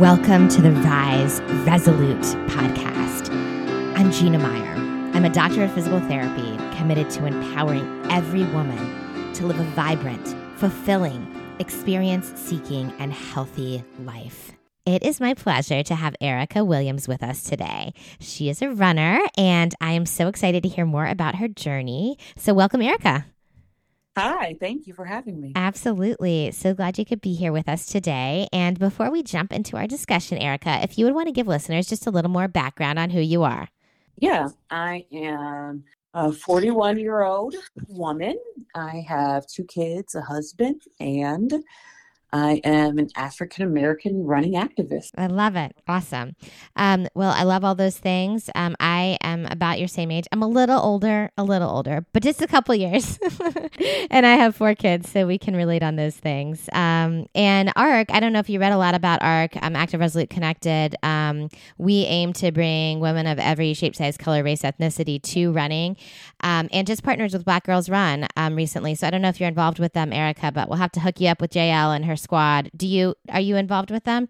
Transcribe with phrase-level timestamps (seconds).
[0.00, 3.28] Welcome to the Rise Resolute podcast.
[3.98, 4.74] I'm Gina Meyer.
[5.14, 10.34] I'm a doctor of physical therapy committed to empowering every woman to live a vibrant,
[10.58, 11.26] fulfilling,
[11.58, 14.52] experience seeking, and healthy life.
[14.86, 17.92] It is my pleasure to have Erica Williams with us today.
[18.20, 22.16] She is a runner, and I am so excited to hear more about her journey.
[22.38, 23.26] So, welcome, Erica.
[24.16, 25.52] Hi, thank you for having me.
[25.54, 26.50] Absolutely.
[26.50, 28.48] So glad you could be here with us today.
[28.52, 31.86] And before we jump into our discussion, Erica, if you would want to give listeners
[31.86, 33.68] just a little more background on who you are.
[34.18, 37.54] Yeah, I am a 41 year old
[37.88, 38.38] woman.
[38.74, 41.52] I have two kids, a husband, and
[42.32, 45.10] I am an African American running activist.
[45.16, 45.74] I love it.
[45.88, 46.36] Awesome.
[46.76, 48.50] Um, well, I love all those things.
[48.54, 50.26] Um, I am about your same age.
[50.32, 53.18] I'm a little older, a little older, but just a couple years.
[54.10, 56.68] and I have four kids, so we can relate on those things.
[56.72, 60.00] Um, and ARC, I don't know if you read a lot about ARC, um, Active
[60.00, 60.96] Resolute Connected.
[61.02, 65.96] Um, we aim to bring women of every shape, size, color, race, ethnicity to running
[66.42, 68.94] um, and just partners with Black Girls Run recently.
[68.94, 71.20] So I don't know if you're involved with them, Erica, but we'll have to hook
[71.20, 72.70] you up with JL and her squad.
[72.76, 74.28] Do you are you involved with them?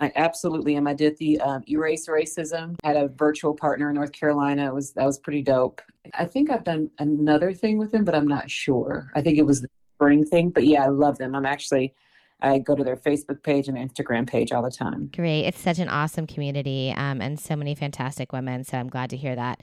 [0.00, 0.86] I absolutely am.
[0.86, 2.76] I did the um, Erase Racism.
[2.82, 4.66] Had a virtual partner in North Carolina.
[4.66, 5.82] It was that was pretty dope.
[6.14, 9.10] I think I've done another thing with them, but I'm not sure.
[9.14, 10.50] I think it was the spring thing.
[10.50, 11.34] But yeah, I love them.
[11.34, 11.94] I'm actually
[12.42, 15.10] I go to their Facebook page and Instagram page all the time.
[15.14, 15.44] Great.
[15.44, 18.64] It's such an awesome community um, and so many fantastic women.
[18.64, 19.60] So I'm glad to hear that.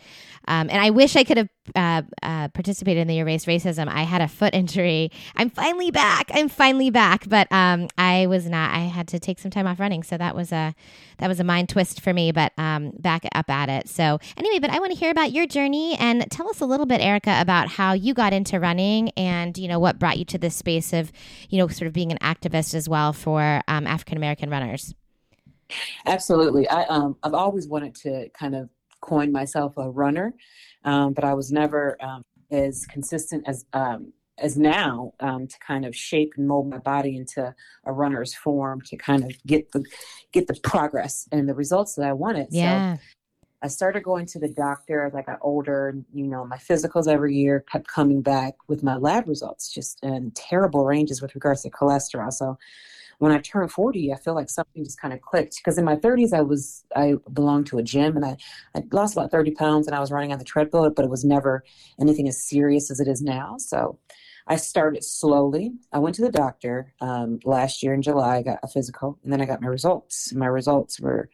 [0.47, 3.87] Um, and I wish I could have uh, uh, participated in the Erase Racism.
[3.87, 5.11] I had a foot injury.
[5.35, 6.29] I'm finally back.
[6.33, 7.27] I'm finally back.
[7.27, 10.03] But um, I was not, I had to take some time off running.
[10.03, 10.75] So that was a,
[11.17, 13.89] that was a mind twist for me, but um, back up at it.
[13.89, 16.85] So anyway, but I want to hear about your journey and tell us a little
[16.85, 20.37] bit, Erica, about how you got into running and, you know, what brought you to
[20.37, 21.11] this space of,
[21.49, 24.93] you know, sort of being an activist as well for um, African American runners.
[26.05, 26.67] Absolutely.
[26.69, 28.69] I, um, I've always wanted to kind of
[29.01, 30.33] coin myself a runner,
[30.83, 35.85] um, but I was never um, as consistent as um, as now um, to kind
[35.85, 37.53] of shape and mold my body into
[37.85, 39.83] a runner's form to kind of get the
[40.31, 42.47] get the progress and the results that I wanted.
[42.51, 42.95] Yeah.
[42.95, 43.01] So
[43.63, 45.95] I started going to the doctor as I got older.
[46.13, 50.31] You know, my physicals every year kept coming back with my lab results just in
[50.31, 52.31] terrible ranges with regards to cholesterol.
[52.31, 52.57] So
[53.19, 55.95] when I turned 40, I feel like something just kind of clicked because in my
[55.95, 58.37] 30s, I was, I belonged to a gym and I,
[58.75, 61.25] I lost about 30 pounds and I was running on the treadmill, but it was
[61.25, 61.63] never
[61.99, 63.55] anything as serious as it is now.
[63.57, 63.97] So
[64.45, 65.73] I started slowly.
[65.91, 68.37] I went to the doctor um, last year in July.
[68.37, 70.31] I got a physical and then I got my results.
[70.33, 71.29] My results were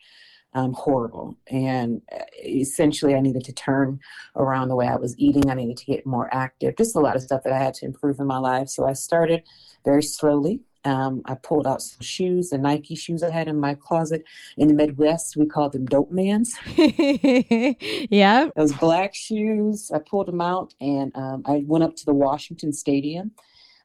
[0.53, 1.37] um, horrible.
[1.47, 3.99] And uh, essentially, I needed to turn
[4.35, 5.49] around the way I was eating.
[5.49, 7.85] I needed to get more active, just a lot of stuff that I had to
[7.85, 8.69] improve in my life.
[8.69, 9.43] So I started
[9.85, 10.61] very slowly.
[10.85, 14.25] Um, I pulled out some shoes, the Nike shoes I had in my closet.
[14.57, 16.57] In the Midwest, we called them dope mans.
[16.75, 18.49] yeah.
[18.55, 22.73] Those black shoes, I pulled them out and um, I went up to the Washington
[22.73, 23.31] Stadium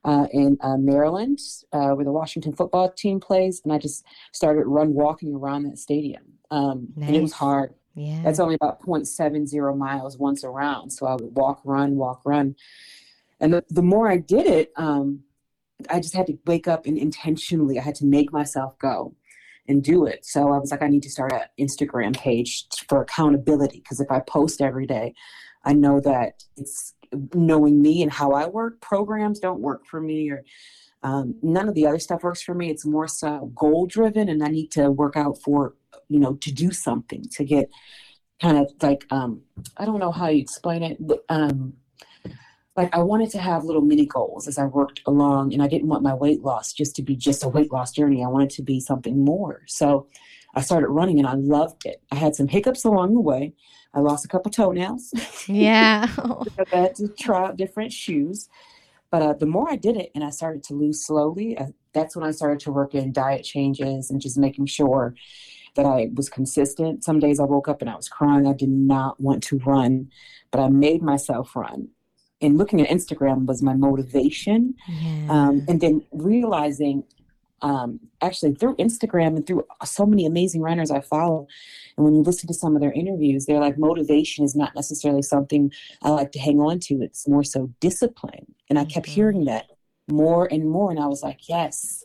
[0.05, 1.39] uh, in uh, Maryland,
[1.73, 5.79] uh, where the Washington football team plays, and I just started run walking around that
[5.79, 6.38] stadium.
[6.51, 7.09] Um, nice.
[7.09, 7.75] And it was hard.
[7.95, 8.21] Yeah.
[8.23, 10.91] That's only about 0.70 miles once around.
[10.91, 12.55] So I would walk, run, walk, run.
[13.41, 15.21] And the, the more I did it, um,
[15.91, 19.15] I just had to wake up and intentionally, I had to make myself go
[19.69, 20.25] and do it.
[20.25, 24.11] So I was like, I need to start an Instagram page for accountability because if
[24.11, 25.15] I post every day,
[25.65, 26.95] I know that it's
[27.35, 28.81] knowing me and how I work.
[28.81, 30.43] Programs don't work for me, or
[31.03, 32.71] um, none of the other stuff works for me.
[32.71, 35.75] It's more so goal driven, and I need to work out for
[36.09, 37.71] you know to do something to get
[38.41, 39.43] kind of like um,
[39.77, 41.75] I don't know how you explain it, but um,
[42.77, 45.89] like I wanted to have little mini goals as I worked along, and I didn't
[45.89, 48.25] want my weight loss just to be just a weight loss journey.
[48.25, 49.63] I wanted to be something more.
[49.67, 50.07] So
[50.55, 52.03] I started running, and I loved it.
[52.13, 53.55] I had some hiccups along the way.
[53.95, 55.13] I lost a couple toenails.
[55.49, 56.09] Yeah.
[56.73, 58.49] I had to try out different shoes.
[59.11, 62.15] But uh, the more I did it and I started to lose slowly, uh, that's
[62.15, 65.15] when I started to work in diet changes and just making sure
[65.79, 67.05] that I was consistent.
[67.05, 68.49] Some days I woke up and I was crying.
[68.49, 70.11] I did not want to run,
[70.51, 71.89] but I made myself run.
[72.41, 74.75] And looking at Instagram was my motivation.
[74.89, 75.27] Yeah.
[75.31, 77.05] Um, and then realizing
[77.63, 81.47] um, actually through Instagram and through so many amazing runners I follow.
[81.97, 85.23] And when you listen to some of their interviews, they're like, motivation is not necessarily
[85.23, 85.71] something
[86.03, 87.03] I like to hang on to.
[87.03, 88.53] It's more so discipline.
[88.69, 89.15] And I kept mm-hmm.
[89.15, 89.67] hearing that
[90.09, 90.91] more and more.
[90.91, 92.05] And I was like, yes,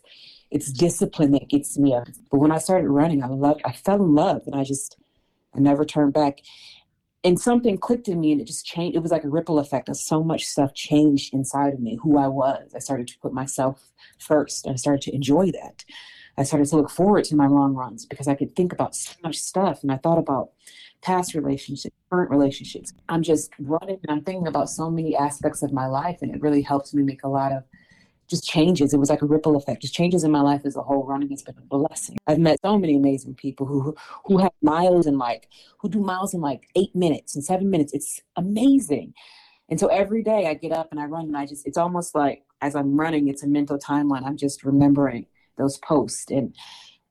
[0.53, 2.07] it's discipline that gets me up.
[2.31, 4.97] But when I started running, I loved, I fell in love and I just,
[5.55, 6.39] I never turned back
[7.23, 8.95] and something clicked in me and it just changed.
[8.95, 12.17] It was like a ripple effect of so much stuff changed inside of me, who
[12.17, 12.73] I was.
[12.75, 15.85] I started to put myself first and I started to enjoy that.
[16.37, 19.13] I started to look forward to my long runs because I could think about so
[19.23, 19.83] much stuff.
[19.83, 20.49] And I thought about
[21.01, 22.93] past relationships, current relationships.
[23.07, 26.19] I'm just running and I'm thinking about so many aspects of my life.
[26.21, 27.63] And it really helps me make a lot of
[28.33, 28.93] just changes.
[28.93, 31.05] It was like a ripple effect, just changes in my life as a whole.
[31.05, 32.17] Running has been a blessing.
[32.25, 33.95] I've met so many amazing people who
[34.25, 35.49] who have miles in like
[35.79, 37.93] who do miles in like eight minutes and seven minutes.
[37.93, 39.13] It's amazing.
[39.69, 42.15] And so every day I get up and I run and I just it's almost
[42.15, 44.25] like as I'm running, it's a mental timeline.
[44.25, 45.27] I'm just remembering
[45.57, 46.55] those posts and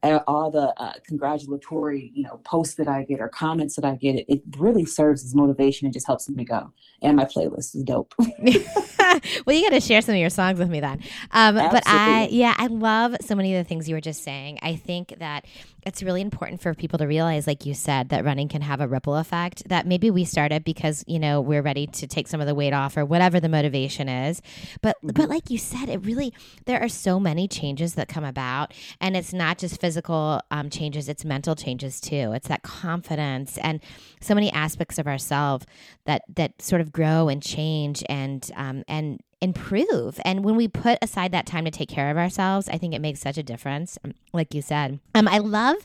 [0.03, 4.17] all the uh, congratulatory, you know, posts that I get or comments that I get,
[4.17, 6.73] it, it really serves as motivation and just helps me go.
[7.03, 8.15] And my playlist is dope.
[8.19, 11.01] well, you got to share some of your songs with me then.
[11.31, 14.59] Um, but I, yeah, I love so many of the things you were just saying.
[14.63, 15.45] I think that
[15.85, 18.87] it's really important for people to realize, like you said, that running can have a
[18.87, 19.69] ripple effect.
[19.69, 22.73] That maybe we started because you know we're ready to take some of the weight
[22.73, 24.41] off or whatever the motivation is.
[24.81, 25.11] But mm-hmm.
[25.15, 26.33] but like you said, it really
[26.67, 31.09] there are so many changes that come about, and it's not just physical um, changes;
[31.09, 32.33] it's mental changes too.
[32.33, 33.81] It's that confidence and
[34.21, 35.67] so many aspects of ourselves
[36.05, 40.21] that that sort of grow and change and um, and improve.
[40.25, 43.01] And when we put aside that time to take care of ourselves, I think it
[43.01, 43.99] makes such a difference.
[44.05, 45.77] Um, like you said, um, I love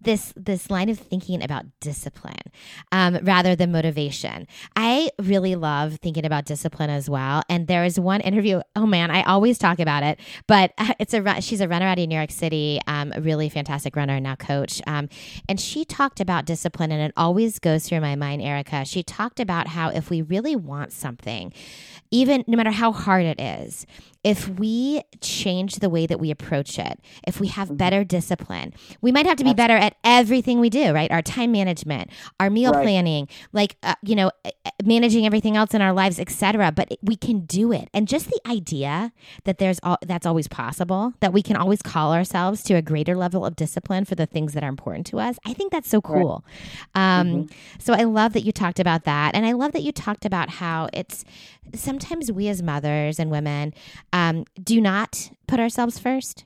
[0.00, 2.50] this this line of thinking about discipline
[2.92, 4.46] um, rather than motivation.
[4.76, 7.42] I really love thinking about discipline as well.
[7.48, 8.62] And there is one interview.
[8.76, 12.08] Oh man, I always talk about it, but it's a she's a runner out of
[12.08, 14.80] New York City, um, a really fantastic runner and now coach.
[14.86, 15.08] Um,
[15.48, 18.84] and she talked about discipline, and it always goes through my mind, Erica.
[18.84, 21.52] She talked about how if we really want something,
[22.10, 23.86] even no matter how hard it is,
[24.22, 27.76] if we change the way that we approach it, if we have mm-hmm.
[27.76, 31.10] better discipline, we might have to be better at everything we do, right?
[31.10, 32.82] Our time management, our meal right.
[32.82, 36.70] planning, like uh, you know, eh, eh, managing everything else in our lives, etc.
[36.70, 39.12] But we can do it, and just the idea
[39.44, 43.16] that there's all, that's always possible, that we can always call ourselves to a greater
[43.16, 45.38] level of discipline for the things that are important to us.
[45.46, 46.44] I think that's so cool.
[46.94, 47.20] Right.
[47.20, 47.54] Um, mm-hmm.
[47.78, 50.50] So I love that you talked about that, and I love that you talked about
[50.50, 51.24] how it's
[51.74, 53.72] sometimes we as mothers and women
[54.12, 56.44] um, do not put ourselves first.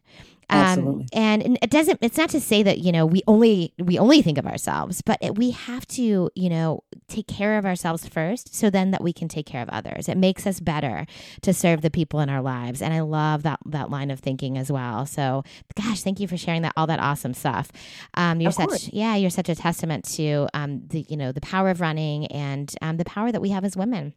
[0.50, 1.06] Um, Absolutely.
[1.12, 1.98] and it doesn't.
[2.02, 5.18] It's not to say that you know we only we only think of ourselves, but
[5.20, 9.12] it, we have to you know take care of ourselves first, so then that we
[9.12, 10.08] can take care of others.
[10.08, 11.06] It makes us better
[11.42, 14.58] to serve the people in our lives, and I love that that line of thinking
[14.58, 15.06] as well.
[15.06, 15.44] So,
[15.76, 17.72] gosh, thank you for sharing that all that awesome stuff.
[18.14, 18.90] Um, you're of such course.
[18.92, 22.72] yeah, you're such a testament to um, the you know the power of running and
[22.82, 24.12] um, the power that we have as women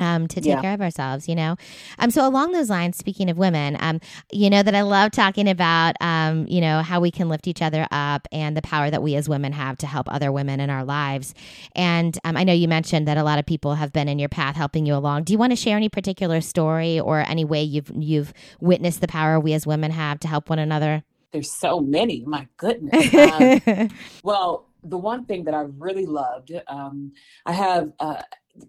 [0.00, 0.60] um, to take yeah.
[0.60, 1.56] care of ourselves, you know.
[1.98, 4.00] Um, so along those lines, speaking of women, um,
[4.32, 7.62] you know that I love talking about, um, you know, how we can lift each
[7.62, 10.70] other up and the power that we as women have to help other women in
[10.70, 11.34] our lives.
[11.76, 14.28] And um, I know you mentioned that a lot of people have been in your
[14.28, 15.24] path helping you along.
[15.24, 19.08] Do you want to share any particular story or any way you've you've witnessed the
[19.08, 21.04] power we as women have to help one another?
[21.32, 22.24] There's so many.
[22.26, 23.14] My goodness.
[23.20, 23.90] Um,
[24.24, 27.12] well, the one thing that I really loved, um,
[27.46, 27.92] I have.
[28.00, 28.22] Uh,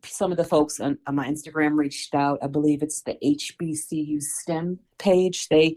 [0.04, 2.40] some of the folks on, on, my Instagram reached out.
[2.42, 5.48] I believe it's the HBCU STEM page.
[5.50, 5.76] They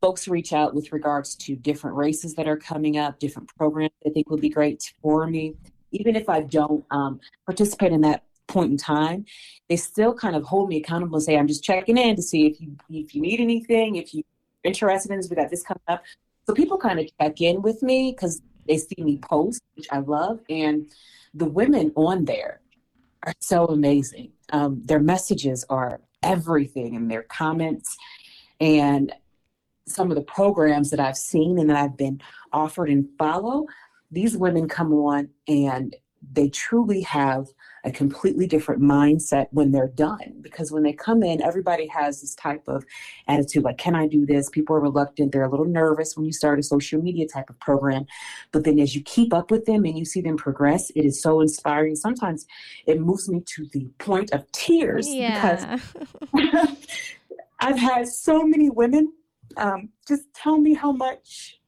[0.00, 4.10] folks reach out with regards to different races that are coming up, different programs they
[4.10, 5.54] think would be great for me.
[5.92, 9.24] Even if I don't um, participate in that point in time,
[9.68, 12.46] they still kind of hold me accountable and say, "I'm just checking in to see
[12.46, 14.24] if you if you need anything, if you're
[14.64, 15.30] interested in this.
[15.30, 16.02] We got this coming up."
[16.46, 19.98] So people kind of check in with me because they see me post, which I
[19.98, 20.88] love, and
[21.34, 22.60] the women on there
[23.26, 24.32] are so amazing.
[24.52, 27.96] Um, their messages are everything, and their comments,
[28.60, 29.12] and
[29.86, 32.20] some of the programs that I've seen and that I've been
[32.52, 33.66] offered and follow.
[34.10, 35.94] These women come on and
[36.32, 37.46] they truly have
[37.86, 42.34] a completely different mindset when they're done because when they come in everybody has this
[42.34, 42.84] type of
[43.28, 46.32] attitude like can i do this people are reluctant they're a little nervous when you
[46.32, 48.04] start a social media type of program
[48.50, 51.22] but then as you keep up with them and you see them progress it is
[51.22, 52.44] so inspiring sometimes
[52.86, 55.76] it moves me to the point of tears yeah.
[56.34, 56.34] because
[57.60, 59.12] i've had so many women
[59.58, 61.60] um, just tell me how much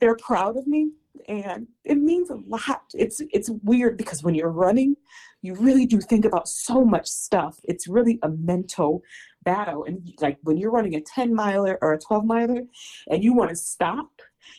[0.00, 0.90] they're proud of me
[1.28, 4.96] and it means a lot it's it's weird because when you're running
[5.42, 9.02] you really do think about so much stuff it's really a mental
[9.42, 12.62] battle and like when you're running a 10 miler or a 12 miler
[13.10, 14.10] and you want to stop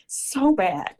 [0.06, 0.94] so bad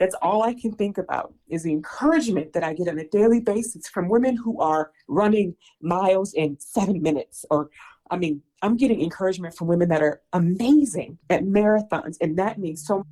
[0.00, 3.40] that's all I can think about is the encouragement that I get on a daily
[3.40, 7.44] basis from women who are running miles in seven minutes.
[7.50, 7.68] Or,
[8.10, 12.16] I mean, I'm getting encouragement from women that are amazing at marathons.
[12.22, 13.06] And that means so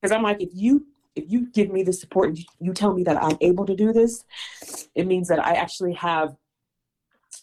[0.00, 0.86] because I'm like, if you
[1.16, 3.92] if you give me the support and you tell me that I'm able to do
[3.92, 4.24] this,
[4.94, 6.36] it means that I actually have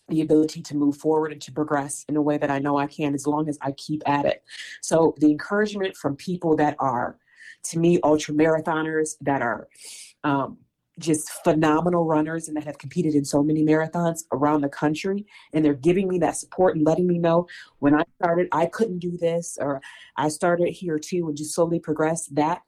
[0.08, 2.88] the ability to move forward and to progress in a way that I know I
[2.88, 4.44] can as long as I keep at it.
[4.82, 7.18] So the encouragement from people that are,
[7.66, 9.68] to me, ultra marathoners that are
[10.24, 10.58] um,
[11.00, 15.64] just phenomenal runners and that have competed in so many marathons around the country, and
[15.64, 17.48] they're giving me that support and letting me know
[17.80, 19.82] when I started I couldn't do this or
[20.18, 22.28] I started here too and just slowly progress.
[22.28, 22.62] That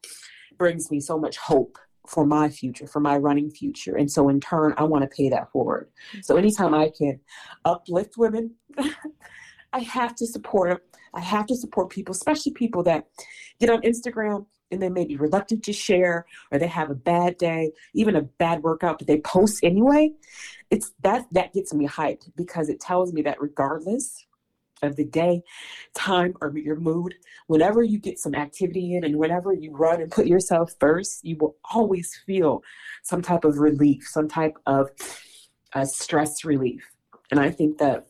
[0.57, 3.95] brings me so much hope for my future, for my running future.
[3.95, 5.89] And so in turn, I want to pay that forward.
[6.21, 7.19] So anytime I can
[7.65, 8.55] uplift women,
[9.73, 10.79] I have to support them.
[11.13, 13.07] I have to support people, especially people that
[13.59, 17.37] get on Instagram and they may be reluctant to share or they have a bad
[17.37, 20.11] day, even a bad workout, but they post anyway.
[20.69, 24.25] It's that that gets me hyped because it tells me that regardless
[24.83, 25.41] of the day,
[25.95, 27.15] time, or your mood,
[27.47, 31.35] whenever you get some activity in and whenever you run and put yourself first, you
[31.39, 32.61] will always feel
[33.03, 34.89] some type of relief, some type of
[35.73, 36.83] uh, stress relief.
[37.31, 38.07] And I think that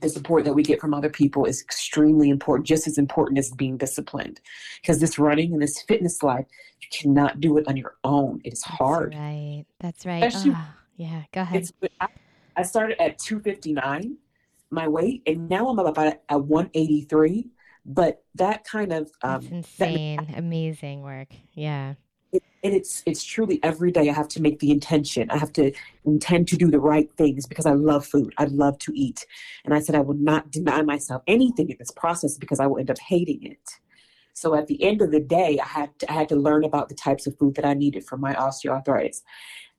[0.00, 3.50] the support that we get from other people is extremely important, just as important as
[3.52, 4.40] being disciplined.
[4.80, 6.46] Because this running and this fitness life,
[6.80, 8.40] you cannot do it on your own.
[8.44, 9.12] It is hard.
[9.12, 10.20] That's right.
[10.20, 10.54] That's right.
[10.56, 11.68] Oh, yeah, go ahead.
[12.56, 14.16] I started at 259
[14.70, 17.50] my weight, and now I'm about at 183.
[17.88, 21.28] But that kind of um, That's insane, that, amazing work.
[21.52, 21.94] Yeah.
[22.64, 25.30] And it's it's truly every day I have to make the intention.
[25.30, 25.72] I have to
[26.04, 28.34] intend to do the right things because I love food.
[28.38, 29.26] I love to eat,
[29.64, 32.78] and I said I will not deny myself anything in this process because I will
[32.78, 33.70] end up hating it.
[34.36, 36.90] So at the end of the day, I had to, I had to learn about
[36.90, 39.22] the types of food that I needed for my osteoarthritis.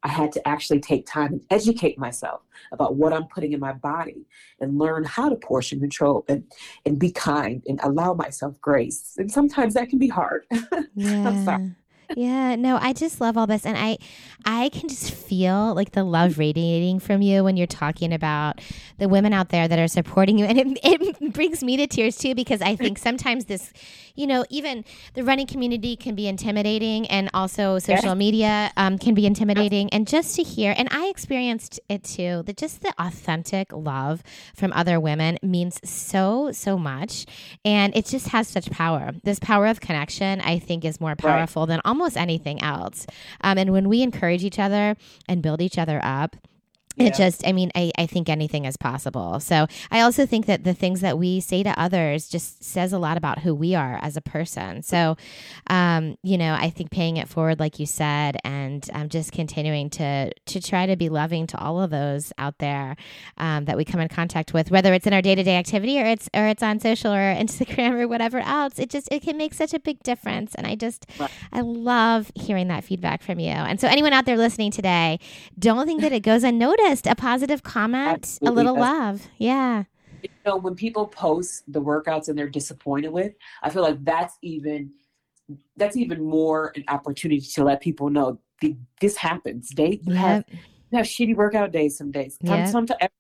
[0.04, 2.42] I had to actually take time and educate myself
[2.72, 4.26] about what I'm putting in my body
[4.60, 6.44] and learn how to portion control and,
[6.86, 9.14] and be kind and allow myself grace.
[9.18, 10.46] And sometimes that can be hard.
[10.96, 11.58] Yeah.
[12.16, 13.98] Yeah no i just love all this and i
[14.46, 18.62] i can just feel like the love radiating from you when you're talking about
[18.98, 22.18] the women out there that are supporting you and it, it brings me to tears
[22.18, 23.74] too because i think sometimes this
[24.18, 24.84] you know, even
[25.14, 29.90] the running community can be intimidating, and also social media um, can be intimidating.
[29.92, 34.24] And just to hear, and I experienced it too, that just the authentic love
[34.56, 37.26] from other women means so, so much.
[37.64, 39.12] And it just has such power.
[39.24, 41.70] This power of connection, I think, is more powerful right.
[41.70, 43.06] than almost anything else.
[43.42, 44.96] Um, and when we encourage each other
[45.30, 46.36] and build each other up,
[46.98, 49.40] it just i mean I, I think anything is possible.
[49.40, 53.00] So i also think that the things that we say to others just says a
[53.00, 54.82] lot about who we are as a person.
[54.84, 55.18] So
[55.68, 59.90] um, you know i think paying it forward like you said and um, just continuing
[59.92, 62.96] to to try to be loving to all of those out there
[63.38, 66.30] um, that we come in contact with whether it's in our day-to-day activity or it's
[66.34, 69.74] or it's on social or instagram or whatever else it just it can make such
[69.74, 70.56] a big difference.
[70.56, 71.06] And i just
[71.52, 73.50] i love hearing that feedback from you.
[73.52, 75.20] And so anyone out there listening today
[75.58, 78.48] don't think that it goes unnoticed a positive comment, Absolutely.
[78.48, 79.28] a little love.
[79.38, 79.84] Yeah.
[80.24, 84.38] You know, when people post the workouts and they're disappointed with, I feel like that's
[84.42, 84.92] even
[85.78, 88.40] that's even more an opportunity to let people know
[89.00, 89.70] this happens.
[89.70, 90.18] They you yep.
[90.18, 92.38] have you have shitty workout days some days.
[92.42, 92.70] Yep.
[92.70, 93.12] Sometimes,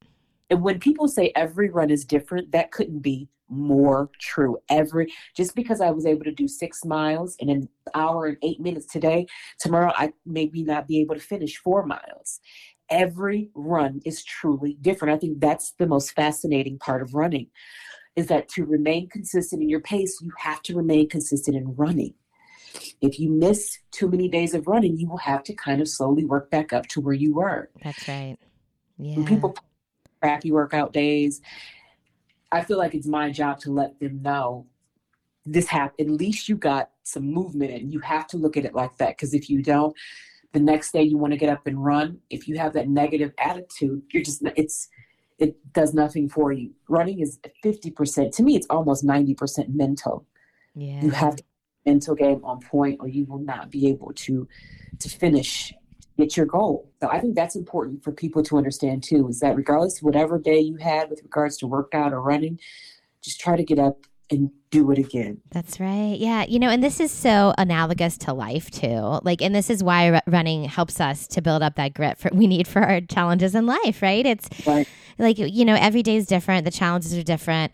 [0.50, 4.58] and when people say every run is different, that couldn't be more true.
[4.70, 8.60] Every just because I was able to do six miles in an hour and eight
[8.60, 9.28] minutes today,
[9.60, 12.40] tomorrow I maybe not be able to finish four miles
[12.90, 15.14] every run is truly different.
[15.16, 17.48] I think that's the most fascinating part of running
[18.16, 22.16] is that to remain consistent in your pace, you have to remain consistent in running.
[23.00, 26.26] If you miss too many days of running, you will have to kind of slowly
[26.26, 27.70] work back up to where you were.
[27.84, 28.38] That's right.
[28.98, 29.18] Yeah.
[29.18, 29.56] When people
[30.20, 31.42] crappy workout days,
[32.52, 34.66] I feel like it's my job to let them know
[35.46, 36.10] this happened.
[36.10, 39.10] At least you got some movement and you have to look at it like that.
[39.10, 39.96] Because if you don't,
[40.58, 43.32] the next day you want to get up and run if you have that negative
[43.38, 44.90] attitude you're just it's
[45.40, 46.72] it does nothing for you.
[46.90, 50.26] Running is 50% to me it's almost 90% mental.
[50.74, 51.04] Yeah.
[51.04, 51.44] You have to
[51.86, 54.48] mental game on point or you will not be able to
[55.00, 55.74] to finish
[56.18, 56.90] get your goal.
[57.02, 60.40] So i think that's important for people to understand too is that regardless of whatever
[60.40, 62.60] day you had with regards to workout or running
[63.22, 63.98] just try to get up
[64.32, 65.40] and do it again.
[65.52, 66.18] That's right.
[66.18, 66.46] Yeah.
[66.48, 69.20] You know, and this is so analogous to life too.
[69.24, 72.30] Like, and this is why r- running helps us to build up that grit for,
[72.34, 74.26] we need for our challenges in life, right?
[74.26, 74.88] It's right.
[75.18, 76.66] like, you know, every day is different.
[76.66, 77.74] The challenges are different.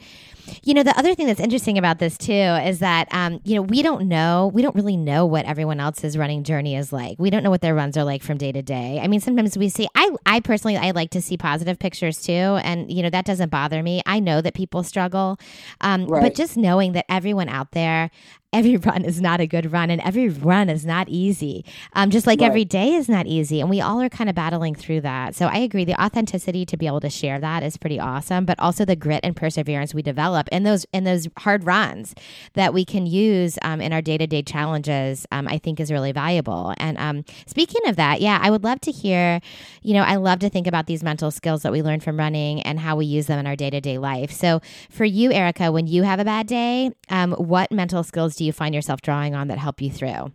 [0.64, 3.62] You know, the other thing that's interesting about this too is that, um, you know,
[3.62, 7.18] we don't know, we don't really know what everyone else's running journey is like.
[7.18, 9.00] We don't know what their runs are like from day to day.
[9.02, 12.34] I mean, sometimes we see, I, I personally, I like to see positive pictures too.
[12.34, 14.02] And, you know, that doesn't bother me.
[14.06, 15.40] I know that people struggle.
[15.80, 16.22] Um, right.
[16.22, 18.12] But just knowing that everyone out there
[18.54, 21.66] every run is not a good run and every run is not easy.
[21.94, 22.48] Um, just like Right.
[22.48, 23.60] every day is not easy.
[23.62, 25.36] And we all are kind of battling through that.
[25.36, 25.86] So I agree.
[25.86, 29.22] The authenticity to be able to share that is pretty awesome, but also the grit
[29.24, 32.14] and perseverance we develop in those in those hard runs
[32.54, 35.92] that we can use um, in our day to day challenges, um, I think is
[35.92, 36.74] really valuable.
[36.78, 39.42] And um, speaking of that, yeah, I would love to hear,
[39.82, 42.62] you know, I love to think about these mental skills that we learn from running
[42.62, 44.32] and how we use them in our day to day life.
[44.32, 48.43] So for you, Erica, when you have a bad day, um, what mental skills do
[48.44, 50.32] you find yourself drawing on that help you through?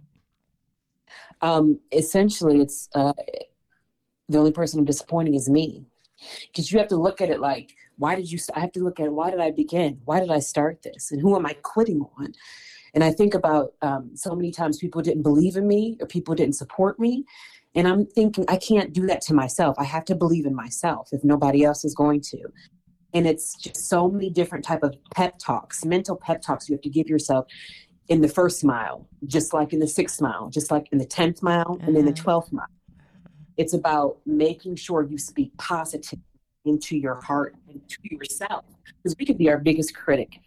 [1.40, 3.12] Um, essentially, it's uh,
[4.28, 5.84] the only person I'm disappointing is me,
[6.46, 8.38] because you have to look at it like, why did you?
[8.54, 10.00] I have to look at why did I begin?
[10.04, 11.10] Why did I start this?
[11.10, 12.32] And who am I quitting on?
[12.94, 16.34] And I think about um, so many times people didn't believe in me or people
[16.34, 17.24] didn't support me,
[17.74, 19.76] and I'm thinking I can't do that to myself.
[19.78, 22.38] I have to believe in myself if nobody else is going to.
[23.14, 26.82] And it's just so many different type of pep talks, mental pep talks you have
[26.82, 27.46] to give yourself
[28.08, 31.42] in the first mile, just like in the sixth mile, just like in the 10th
[31.42, 32.40] mile, and in the Uh-huh.
[32.40, 32.66] 12th mile.
[33.56, 36.18] It's about making sure you speak positive
[36.64, 38.64] into your heart and to yourself,
[39.02, 40.40] because we could be our biggest critic.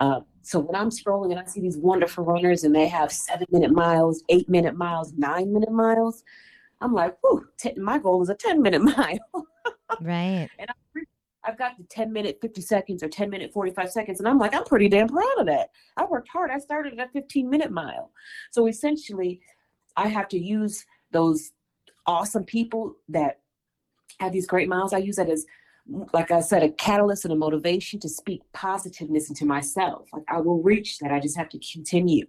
[0.00, 3.46] Uh, so when I'm scrolling and I see these wonderful runners and they have seven
[3.50, 6.24] minute miles, eight minute miles, nine minute miles,
[6.80, 7.16] I'm like,
[7.58, 9.18] ten, my goal is a 10 minute mile.
[10.00, 10.48] Right.
[11.44, 14.20] I've got the 10 minute 50 seconds or 10 minute 45 seconds.
[14.20, 15.70] And I'm like, I'm pretty damn proud of that.
[15.96, 16.50] I worked hard.
[16.50, 18.12] I started at a 15 minute mile.
[18.50, 19.40] So essentially,
[19.96, 21.52] I have to use those
[22.06, 23.40] awesome people that
[24.20, 24.92] have these great miles.
[24.92, 25.44] I use that as,
[26.12, 30.08] like I said, a catalyst and a motivation to speak positiveness into myself.
[30.12, 31.12] Like I will reach that.
[31.12, 32.26] I just have to continue.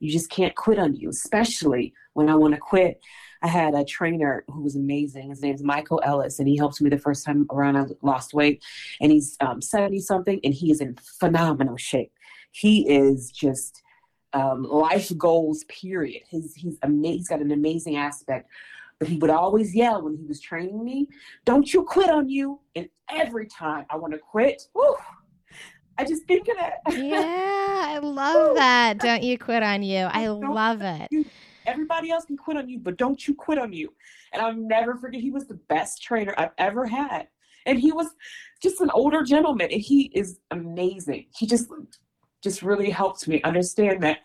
[0.00, 3.00] You just can't quit on you, especially when I want to quit.
[3.46, 5.30] I had a trainer who was amazing.
[5.30, 8.64] His name's Michael Ellis, and he helped me the first time around I lost weight.
[9.00, 12.10] And he's um, 70 something, and he is in phenomenal shape.
[12.50, 13.84] He is just
[14.32, 16.22] um, life goals, period.
[16.28, 18.50] His, he's, ama- he's got an amazing aspect.
[18.98, 21.06] But he would always yell when he was training me,
[21.44, 22.58] Don't you quit on you.
[22.74, 24.96] And every time I want to quit, whew,
[25.96, 26.78] I just think of that.
[26.88, 28.98] Yeah, I love that.
[28.98, 29.98] Don't you quit on you.
[29.98, 31.08] I love it.
[31.66, 33.92] Everybody else can quit on you, but don't you quit on you.
[34.32, 37.28] And I'll never forget, he was the best trainer I've ever had.
[37.66, 38.06] And he was
[38.62, 41.26] just an older gentleman, and he is amazing.
[41.36, 41.68] He just
[42.42, 44.18] just really helped me understand that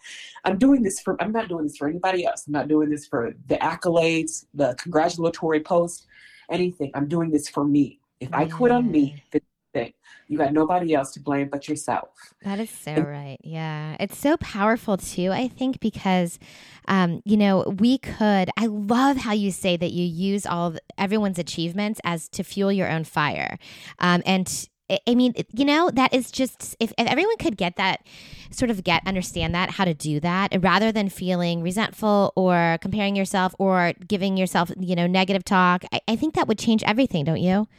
[0.44, 2.46] I'm doing this for I'm not doing this for anybody else.
[2.46, 6.06] I'm not doing this for the accolades, the congratulatory post,
[6.52, 6.92] anything.
[6.94, 8.00] I'm doing this for me.
[8.20, 9.22] If I quit on me, mm.
[9.32, 9.42] then
[9.74, 9.92] then
[10.28, 12.10] you got nobody else to blame but yourself.
[12.44, 13.38] That is so right.
[13.44, 13.96] Yeah.
[14.00, 16.40] It's so powerful too, I think, because,
[16.88, 20.80] um, you know, we could, I love how you say that you use all of
[20.98, 23.58] everyone's achievements as to fuel your own fire.
[24.00, 27.78] Um, and I- I mean, you know, that is just, if, if everyone could get
[27.78, 28.06] that,
[28.52, 33.16] sort of get, understand that, how to do that, rather than feeling resentful or comparing
[33.16, 37.24] yourself or giving yourself, you know, negative talk, I, I think that would change everything,
[37.24, 37.70] don't you?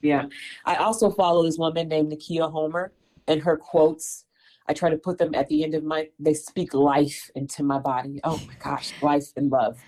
[0.00, 0.26] Yeah.
[0.64, 2.92] I also follow this woman named Nakia Homer
[3.26, 4.24] and her quotes.
[4.68, 7.78] I try to put them at the end of my they speak life into my
[7.78, 8.20] body.
[8.22, 9.78] Oh my gosh, life and love.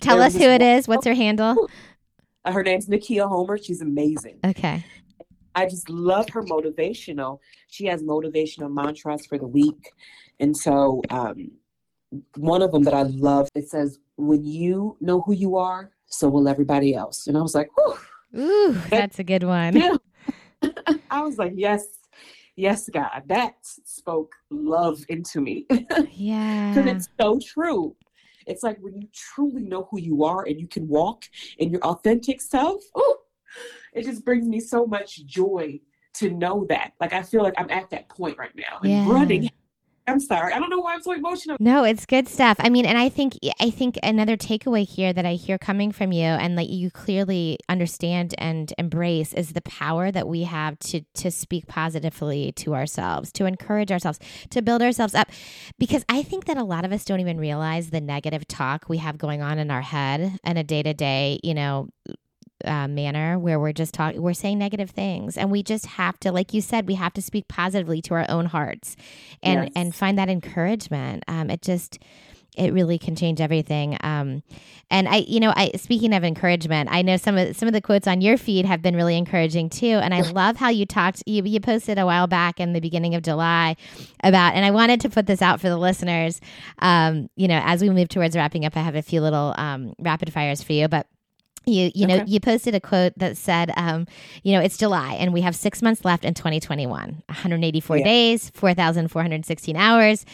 [0.00, 0.88] Tell There us who it is.
[0.88, 1.68] What's her handle?
[2.44, 3.58] Uh, Her name's Nakia Homer.
[3.58, 4.38] She's amazing.
[4.44, 4.84] Okay.
[5.54, 7.38] I just love her motivational.
[7.68, 9.92] She has motivational mantras for the week.
[10.40, 11.52] And so um,
[12.36, 16.28] one of them that I love, it says, when you know who you are, so
[16.28, 17.26] will everybody else.
[17.26, 17.96] And I was like, whew.
[18.36, 19.76] Ooh, that's a good one.
[19.76, 19.90] Yeah.
[21.10, 21.84] I was like, yes,
[22.56, 25.66] yes, God, that spoke love into me.
[26.14, 26.70] Yeah.
[26.72, 27.96] Because it's so true.
[28.46, 31.24] It's like when you truly know who you are and you can walk
[31.58, 33.16] in your authentic self, ooh,
[33.92, 35.80] it just brings me so much joy
[36.14, 36.92] to know that.
[37.00, 38.78] Like, I feel like I'm at that point right now.
[38.82, 39.04] And Yeah.
[39.06, 39.48] running,
[40.06, 40.52] I'm sorry.
[40.52, 41.56] I don't know why I'm so emotional.
[41.60, 42.56] No, it's good stuff.
[42.58, 46.10] I mean, and I think I think another takeaway here that I hear coming from
[46.10, 51.02] you and that you clearly understand and embrace is the power that we have to
[51.14, 54.18] to speak positively to ourselves, to encourage ourselves,
[54.50, 55.30] to build ourselves up.
[55.78, 58.98] Because I think that a lot of us don't even realize the negative talk we
[58.98, 61.88] have going on in our head in a day to day, you know,
[62.64, 66.32] uh, manner where we're just talking, we're saying negative things, and we just have to,
[66.32, 68.96] like you said, we have to speak positively to our own hearts,
[69.42, 69.72] and Yes.
[69.76, 71.24] and find that encouragement.
[71.28, 71.98] Um, it just
[72.54, 73.96] it really can change everything.
[74.02, 74.42] Um,
[74.90, 77.80] and I, you know, I speaking of encouragement, I know some of some of the
[77.80, 79.86] quotes on your feed have been really encouraging too.
[79.86, 81.22] And I love how you talked.
[81.26, 83.76] You you posted a while back in the beginning of July
[84.22, 86.42] about, and I wanted to put this out for the listeners.
[86.80, 89.94] Um, you know, as we move towards wrapping up, I have a few little um,
[89.98, 91.06] rapid fires for you, but
[91.64, 92.24] You you know Okay.
[92.26, 94.06] you posted a quote that said, um,
[94.42, 97.22] you know, it's July and we have six months left in 2021.
[97.28, 98.04] 184 Yeah.
[98.04, 100.24] days, 4,416 hours,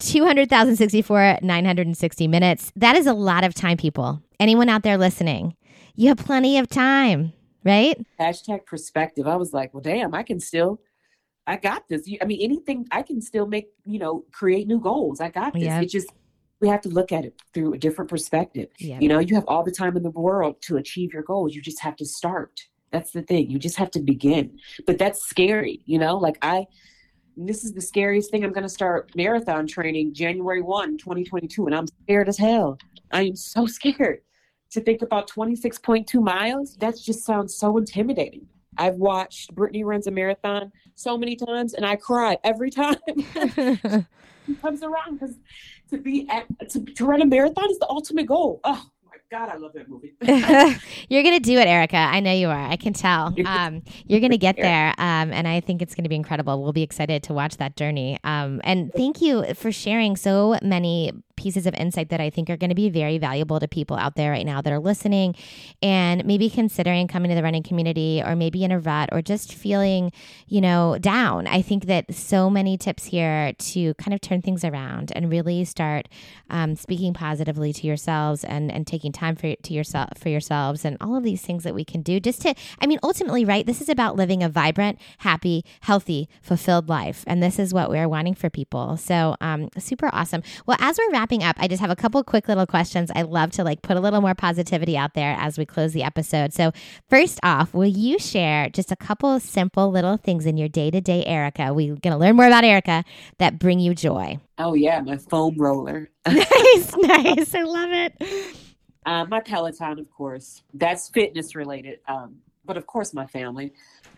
[0.00, 2.72] 200,064 960 minutes.
[2.76, 4.20] That is a lot of time, people.
[4.40, 5.54] Anyone out there listening,
[5.94, 7.32] you have plenty of time,
[7.64, 7.96] right?
[8.18, 9.26] Hashtag perspective.
[9.26, 10.80] I was like, well, damn, I can still,
[11.46, 12.08] I got this.
[12.20, 15.20] I mean, anything, I can still make, you know, create new goals.
[15.20, 15.62] I got this.
[15.62, 15.80] Yeah.
[15.82, 16.10] It just,
[16.64, 18.70] we have to look at it through a different perspective.
[18.78, 18.98] Yeah.
[18.98, 21.54] You know, you have all the time in the world to achieve your goals.
[21.54, 22.58] You just have to start.
[22.90, 23.50] That's the thing.
[23.50, 24.58] You just have to begin.
[24.86, 26.16] But that's scary, you know?
[26.16, 26.66] Like I
[27.36, 28.44] this is the scariest thing.
[28.44, 32.78] I'm going to start marathon training January 1, 2022 and I'm scared as hell.
[33.12, 34.20] I am so scared
[34.70, 36.76] to think about 26.2 miles.
[36.76, 38.46] That just sounds so intimidating.
[38.78, 44.06] I've watched Brittany runs a marathon so many times and I cry every time it
[44.60, 45.36] comes around because
[45.90, 48.60] to be at to, to run a marathon is the ultimate goal.
[48.64, 50.14] Oh my god, I love that movie.
[51.08, 51.96] you're gonna do it, Erica.
[51.96, 52.66] I know you are.
[52.68, 53.34] I can tell.
[53.46, 56.62] Um, you're gonna get there, um, and I think it's gonna be incredible.
[56.62, 58.18] We'll be excited to watch that journey.
[58.24, 61.12] Um, and thank you for sharing so many
[61.44, 64.16] pieces of insight that I think are going to be very valuable to people out
[64.16, 65.34] there right now that are listening
[65.82, 69.52] and maybe considering coming to the running community or maybe in a rut or just
[69.52, 70.10] feeling,
[70.48, 71.46] you know, down.
[71.46, 75.66] I think that so many tips here to kind of turn things around and really
[75.66, 76.08] start
[76.48, 80.96] um, speaking positively to yourselves and, and taking time for to yourself for yourselves and
[81.00, 83.80] all of these things that we can do just to I mean ultimately right this
[83.82, 87.24] is about living a vibrant happy healthy fulfilled life.
[87.26, 88.96] And this is what we're wanting for people.
[88.96, 90.42] So um, super awesome.
[90.66, 93.50] Well as we're wrapping up I just have a couple quick little questions I love
[93.52, 96.72] to like put a little more positivity out there as we close the episode so
[97.08, 101.24] first off will you share just a couple of simple little things in your day-to-day
[101.24, 103.04] Erica we're gonna learn more about Erica
[103.38, 106.10] that bring you joy oh yeah, my foam roller.
[106.28, 108.56] nice nice I love it
[109.06, 110.62] Uh, my Peloton, of course.
[110.72, 112.00] That's fitness related.
[112.08, 113.72] Um, but of course, my family.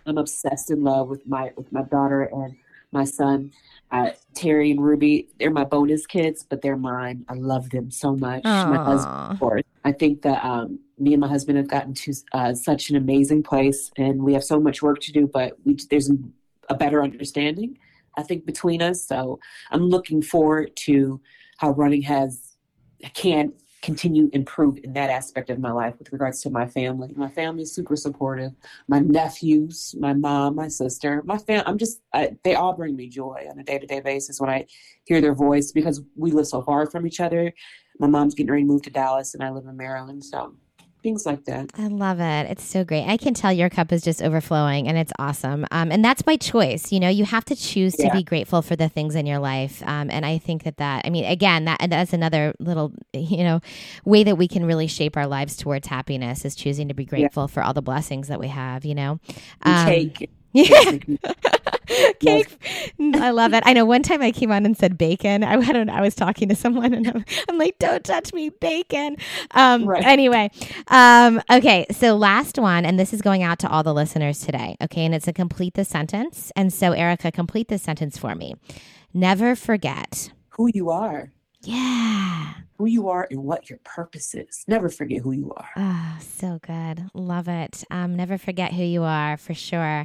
[0.07, 2.57] I'm obsessed in love with my with my daughter and
[2.93, 3.53] my son,
[3.91, 5.29] uh, Terry and Ruby.
[5.39, 7.25] They're my bonus kids, but they're mine.
[7.29, 8.45] I love them so much.
[8.45, 9.63] My husband, of course.
[9.85, 13.43] I think that um, me and my husband have gotten to uh, such an amazing
[13.43, 15.27] place, and we have so much work to do.
[15.27, 16.11] But we there's
[16.69, 17.79] a better understanding,
[18.17, 19.05] I think, between us.
[19.05, 19.39] So
[19.71, 21.21] I'm looking forward to
[21.59, 22.57] how running has
[23.15, 23.53] can
[23.87, 27.13] continue improve in that aspect of my life with regards to my family.
[27.15, 28.51] My family is super supportive.
[28.89, 31.63] My nephews, my mom, my sister, my fam.
[31.67, 34.51] I'm just I, they all bring me joy on a day to day basis when
[34.51, 34.67] I
[35.05, 37.55] hear their voice because we live so far from each other.
[38.01, 40.57] My mom's getting ready to move to Dallas, and I live in Maryland, so
[41.07, 41.71] things like that.
[41.79, 42.51] I love it.
[42.51, 43.07] It's so great.
[43.07, 45.65] I can tell your cup is just overflowing and it's awesome.
[45.71, 46.91] Um, and that's by choice.
[46.91, 48.13] You know, you have to choose to Yeah.
[48.13, 49.85] be grateful for the things in your life.
[49.87, 53.61] Um, and I think that that, I mean, again, that that's another little, you know,
[54.05, 57.47] way that we can really shape our lives towards happiness is choosing to be grateful
[57.47, 59.21] for all the blessings that we have, you know?
[59.63, 60.31] Um, cake.
[60.53, 60.99] Yeah.
[62.21, 62.95] Cake.
[63.15, 63.63] I love it.
[63.67, 65.45] I know one time I came on and said bacon.
[65.45, 65.91] I, I don't.
[65.91, 69.17] I was talking to someone and I'm, I'm like, don't touch me, bacon.
[69.53, 70.05] Um, Right.
[70.05, 70.51] Anyway,
[70.89, 71.87] um, okay.
[71.91, 74.77] So last one, and this is going out to all the listeners today.
[74.83, 75.05] Okay.
[75.05, 76.53] And it's a complete the sentence.
[76.57, 78.55] And so, Erica, complete the sentence for me.
[79.15, 80.33] Never forget.
[80.51, 81.31] Who you are,
[81.67, 82.55] Yeah.
[82.79, 84.65] who you are, and what your purpose is.
[84.69, 85.71] Never forget who you are.
[85.77, 87.11] Oh, so good.
[87.15, 87.85] Love it.
[87.91, 90.05] Um, never forget who you are for sure.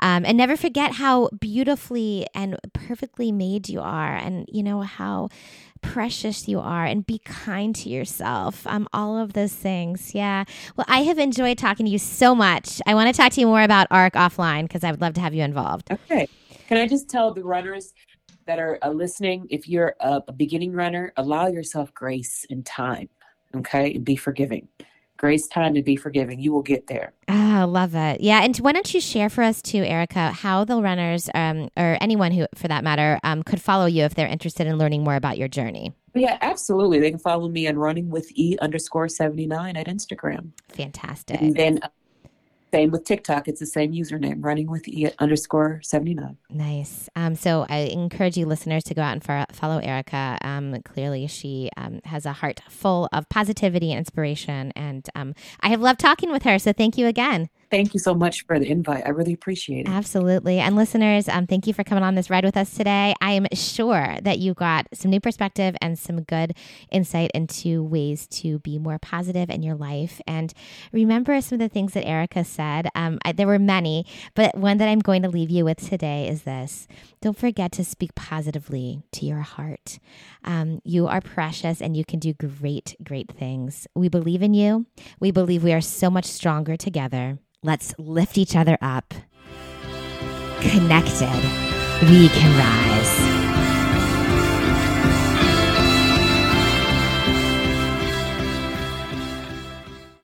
[0.00, 4.16] Um, and never forget how beautifully and perfectly made you are.
[4.16, 5.28] And, you know, how
[5.80, 6.84] precious you are.
[6.84, 8.66] And be kind to yourself.
[8.66, 10.12] Um, all of those things.
[10.14, 10.44] Yeah.
[10.76, 12.80] Well, I have enjoyed talking to you so much.
[12.84, 15.20] I want to talk to you more about ARC offline because I would love to
[15.20, 15.90] have you involved.
[15.92, 16.28] Okay.
[16.66, 17.94] Can I just tell the runners
[18.48, 23.08] that are uh, listening if you're a, a beginning runner, allow yourself grace and time.
[23.54, 23.94] Okay.
[23.94, 24.66] And be forgiving.
[25.18, 26.38] Grace, time, and be forgiving.
[26.38, 27.12] You will get there.
[27.28, 28.20] Oh, love it.
[28.20, 28.42] Yeah.
[28.42, 32.32] And why don't you share for us too, Erica, how the runners um, or anyone
[32.32, 35.36] who, for that matter, um, could follow you if they're interested in learning more about
[35.36, 35.92] your journey?
[36.14, 37.00] Yeah, absolutely.
[37.00, 40.52] They can follow me on running with E underscore 79 at Instagram.
[40.68, 41.40] Fantastic.
[41.40, 41.88] And then uh,
[42.72, 43.48] same with TikTok.
[43.48, 46.36] It's the same username, running with E underscore 79.
[46.50, 47.08] Nice.
[47.16, 50.38] Um, so I encourage you listeners to go out and fo- follow Erica.
[50.42, 54.72] Um, clearly, she um, has a heart full of positivity and inspiration.
[54.76, 56.58] And um, I have loved talking with her.
[56.58, 57.48] So thank you again.
[57.70, 59.04] Thank you so much for the invite.
[59.06, 59.90] I really appreciate it.
[59.90, 60.58] Absolutely.
[60.58, 63.14] And listeners, um, thank you for coming on this ride with us today.
[63.20, 66.56] I am sure that you got some new perspective and some good
[66.90, 70.20] insight into ways to be more positive in your life.
[70.26, 70.52] And
[70.92, 72.88] remember some of the things that Erica said.
[72.94, 76.28] Um, I, there were many, but one that I'm going to leave you with today
[76.28, 76.88] is this
[77.20, 79.98] don't forget to speak positively to your heart.
[80.44, 83.86] Um, you are precious and you can do great, great things.
[83.94, 84.86] We believe in you.
[85.20, 87.38] We believe we are so much stronger together.
[87.64, 89.12] Let's lift each other up.
[90.60, 91.42] Connected,
[92.08, 93.37] we can rise.